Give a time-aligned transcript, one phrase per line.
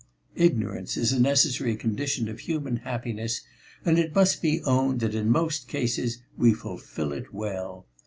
[0.33, 3.41] Ignorance is a necessary condition of human happiness,
[3.85, 7.85] and it must be owned that in most cases we fulfil it well.